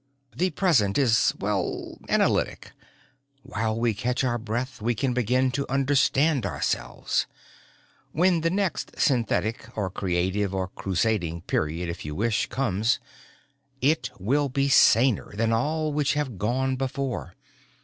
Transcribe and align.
"The 0.35 0.49
present 0.49 0.97
is, 0.97 1.31
well, 1.37 1.99
analytic. 2.09 2.71
While 3.43 3.79
we 3.79 3.93
catch 3.93 4.23
our 4.23 4.39
breath 4.39 4.81
we 4.81 4.95
can 4.95 5.13
begin 5.13 5.51
to 5.51 5.71
understand 5.71 6.43
ourselves. 6.43 7.27
When 8.11 8.41
the 8.41 8.49
next 8.49 8.99
synthetic 8.99 9.67
or 9.77 9.91
creative 9.91 10.55
or 10.55 10.69
crusading 10.69 11.41
period, 11.41 11.87
if 11.87 12.03
you 12.03 12.15
wish 12.15 12.47
comes, 12.47 12.99
it 13.79 14.09
will 14.17 14.49
be 14.49 14.69
saner 14.69 15.35
than 15.35 15.53
all 15.53 15.93
which 15.93 16.15
have 16.15 16.39
gone 16.39 16.77
before. 16.77 17.35